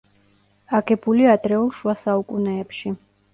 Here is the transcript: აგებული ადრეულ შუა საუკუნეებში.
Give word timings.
აგებული 0.77 1.27
ადრეულ 1.33 1.69
შუა 1.81 1.95
საუკუნეებში. 2.07 2.95